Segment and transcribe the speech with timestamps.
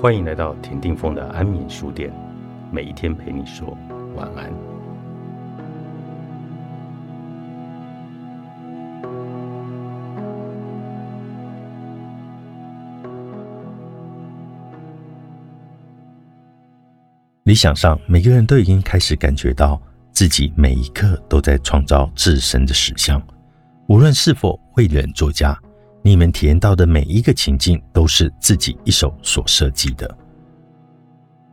[0.00, 2.10] 欢迎来到田定峰的安眠书店，
[2.72, 3.76] 每一天陪你说
[4.16, 4.50] 晚安。
[17.42, 19.78] 理想上，每个人都已经开始感觉到
[20.12, 23.22] 自己每一刻都在创造自身的实相，
[23.88, 25.54] 无论是否为人作家。
[26.02, 30.16] 你们体验到的每一个情境，都是自己一手所设计的。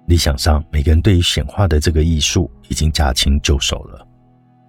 [0.08, 4.08] 理想上，每个人对于显化的这个艺术已经驾轻就熟了，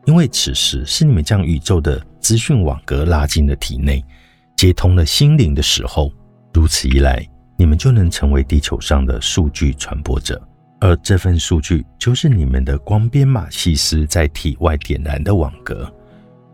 [0.04, 4.04] 因为此时是你们将宇宙的资讯网格拉进了体内，
[4.56, 6.12] 接通了心灵的时候。
[6.52, 7.24] 如此一来，
[7.56, 10.42] 你们就能成为地球上的数据传播者，
[10.80, 15.88] 而这份数据就是你们的光编码细丝在体外点燃的网格。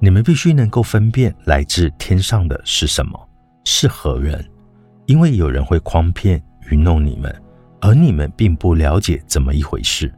[0.04, 3.18] 你们必须能够分辨来自天上的是什么，
[3.64, 4.46] 是何人，
[5.06, 7.34] 因为有人会诓骗、愚弄你们，
[7.80, 10.12] 而你们并不了解怎么一回事。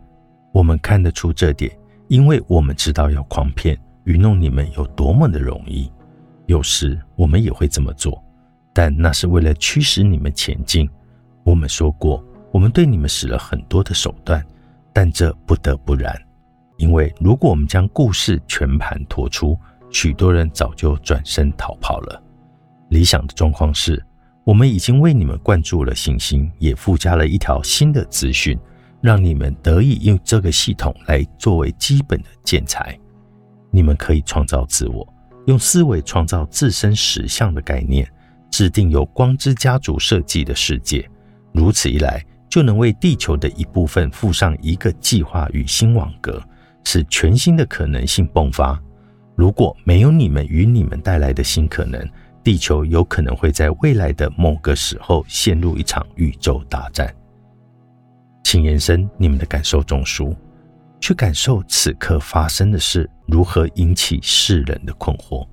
[0.52, 1.70] 我们看得出这点，
[2.08, 5.88] 因为我们知道要诓骗、愚弄你们有多么的容易。
[6.46, 8.20] 有时我们也会这么做，
[8.74, 10.90] 但那是为了驱使你们前进。
[11.44, 14.44] 我们说过，我们对你们使了很多的手段，
[14.92, 16.12] 但这不得不然，
[16.76, 19.56] 因为如果我们将故事全盘托出。
[19.98, 22.22] 许多人早就转身逃跑了。
[22.90, 24.04] 理想的状况是，
[24.44, 28.58] 我们已经为你们灌注了信心，也附加了一条新的资讯，
[29.00, 32.94] 让你们得以用这个系统来作为基本的建材。
[33.70, 35.14] 你们可以创造自我，
[35.46, 38.06] 用思维创造自身实相的概念，
[38.50, 41.08] 制定由光之家族设计的世界。
[41.54, 46.38] 如此一来，就能为地球的一部分附上一个计划与新网格，
[46.84, 48.78] 使全新的可能性迸发。
[49.36, 52.08] 如果没有你们与你们带来的新可能，
[52.42, 57.14] 地球有可能会在未来的某个时候陷入一场宇宙大战。
[58.42, 60.34] 请延伸你们的感受中枢，
[61.00, 65.46] 去感受此刻发生的事如何引起世人的困惑。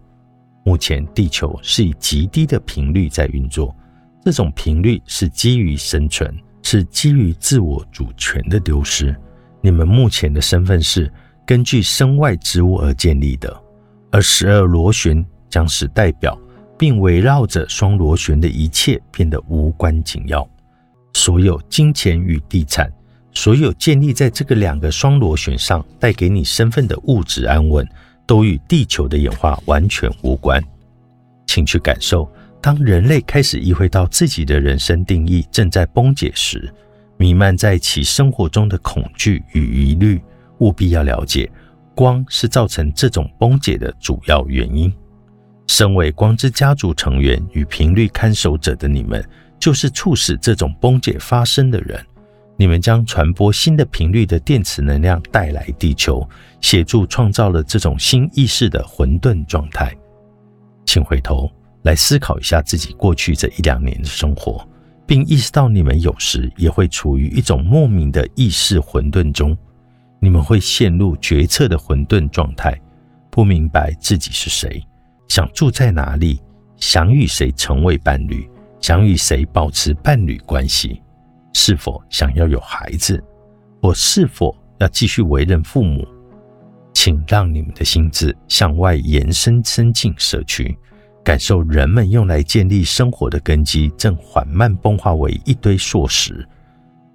[0.64, 3.76] 目前，地球是以极低的频率在运作，
[4.24, 9.14] 这种频率是基于生存，是基于自我主权的丢失。
[9.60, 11.12] 你们目前的身份是
[11.46, 13.63] 根据身外之物而建立的。
[14.14, 16.40] 而十二螺旋将使代表
[16.78, 20.48] 并围绕着双螺旋的一切变得无关紧要。
[21.16, 22.94] 所有金钱与地产，
[23.34, 27.88] 所有建立在这个两个双螺旋上带给你身份的物质安稳，
[28.28, 30.64] 都与地球的演化完全无关。
[31.48, 32.32] 请去感受，
[32.62, 36.72] 当人类开始意会到自己的人生定义正在崩解时，
[37.18, 40.22] 弥漫在其生活中的恐惧与疑虑，
[40.60, 41.50] 务必要了解。
[41.96, 44.92] 光是造成这种崩解的主要原因。
[45.68, 49.24] 身为光之家族成员与频率看守者的你们，
[49.58, 52.06] 就是促使这种崩解发生的人。
[52.56, 56.28] 你们将传播新的频率的电磁能量带来地球，
[56.62, 59.96] 协助创造了这种新意识的混沌状态。
[60.86, 61.50] 请回头
[61.82, 64.68] 来思考一下自己过去这一两年的生活，
[65.08, 69.58] 并意识到你们有时也会处于一种莫名的意识混沌中。
[70.24, 72.80] 你们会陷入决策的混沌状态，
[73.30, 74.82] 不明白自己是谁，
[75.28, 76.42] 想住在哪里，
[76.78, 81.02] 想与谁成为伴侣，想与谁保持伴侣关系，
[81.52, 83.22] 是否想要有孩子，
[83.82, 86.08] 或是否要继续为人父母？
[86.94, 90.74] 请让你们的心智向外延伸，伸进社区，
[91.22, 96.48] 感受人们用来建立生活的根基正缓慢崩化为一堆硕石。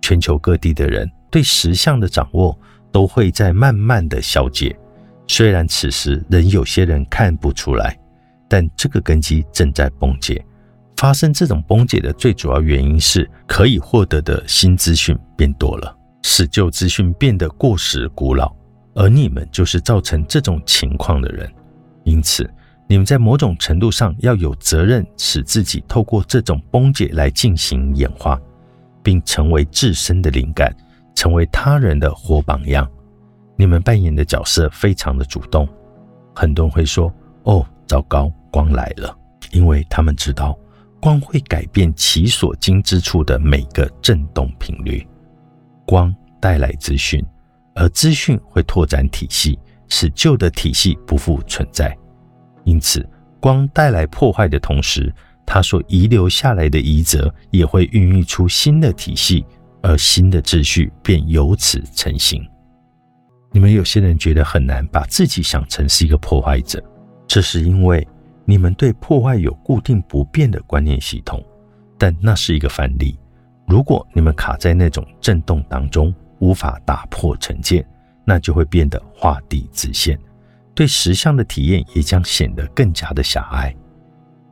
[0.02, 2.54] 全球各地的人对实相的掌握。
[2.90, 4.76] 都会在慢慢的消解，
[5.26, 7.98] 虽然此时仍有些人看不出来，
[8.48, 10.44] 但这个根基正在崩解。
[10.96, 18.52] 发生这种崩解的最主要原因是，可以获得的新资讯变多了，使旧资讯变得过时古老，
[18.94, 21.48] 而你们就是造成这种情况的人。
[22.02, 22.50] 因此，
[22.88, 28.40] 你们在某种程度上要有责任，使自己透过这种崩解来进行演化，
[29.00, 30.74] 并成为自身的灵感。
[31.18, 32.88] 成为他人的活榜样，
[33.56, 35.68] 你们扮演的角色非常的主动。
[36.32, 37.12] 很多人会说
[37.42, 39.12] ：“哦，糟糕，光来了。”
[39.50, 40.56] 因为他们知道
[41.00, 45.04] 光会改变其所经之处的每个振动频率。
[45.84, 47.20] 光带来资讯，
[47.74, 51.92] 而资讯会拓展体系，使旧的体系不复存在。
[52.62, 53.04] 因此，
[53.40, 55.12] 光带来破坏的同时，
[55.44, 59.44] 它所遗留下来的遗则也会孕育出新的体系。
[59.82, 62.46] 而新的秩序便由此成型。
[63.52, 66.82] 你们有些人觉得很难把自己想成是一个破坏者，
[67.26, 68.06] 这是因为
[68.44, 71.42] 你们对破坏有固定不变的观念系统。
[71.96, 73.18] 但那是一个范例。
[73.66, 77.84] 如果你们卡在那种震动当中，无法打破成见，
[78.24, 80.18] 那就会变得画地自限，
[80.74, 83.74] 对实相的体验也将显得更加的狭隘。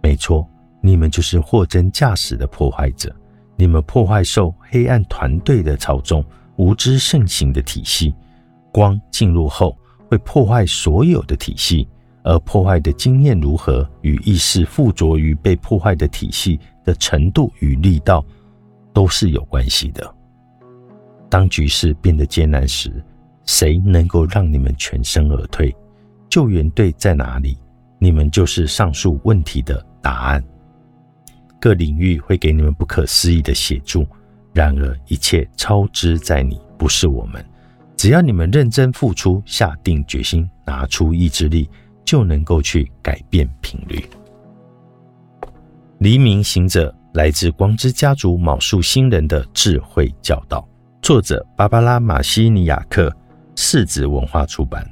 [0.03, 0.47] 没错，
[0.83, 3.15] 你们就是货真价实的破坏者，
[3.57, 6.25] 你们破坏受黑暗团队的操纵、
[6.57, 8.15] 无知盛行的体系。
[8.73, 9.77] 光进入后
[10.09, 11.89] 会破坏所有的体系，
[12.23, 18.25] 而破坏的经验如何，与意识附着于被破坏的体系的程度与力道。
[18.97, 20.15] 都是有关系的。
[21.29, 22.91] 当局势变得艰难时，
[23.45, 25.77] 谁能够让你们全身而退？
[26.31, 27.59] 救援队在哪里？
[27.99, 30.43] 你们就是上述问题的答案。
[31.61, 34.07] 各领域会给你们不可思议的协助，
[34.53, 37.45] 然而一切超支在你，不是我们。
[37.97, 41.69] 只要你们认真付出，下定决心，拿出意志力，
[42.05, 44.05] 就能够去改变频率。
[45.99, 46.95] 黎明行者。
[47.17, 50.69] 来自光之家族卯树星人的智慧教导，
[51.01, 53.11] 作者芭芭拉·马西尼亚克，
[53.55, 54.87] 世子文化出版。